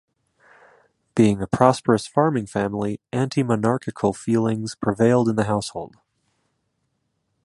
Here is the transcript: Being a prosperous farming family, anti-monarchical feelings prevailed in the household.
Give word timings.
Being 1.13 1.43
a 1.43 1.47
prosperous 1.47 2.07
farming 2.07 2.47
family, 2.47 2.99
anti-monarchical 3.13 4.13
feelings 4.13 4.73
prevailed 4.73 5.29
in 5.29 5.35
the 5.35 5.43
household. 5.43 5.97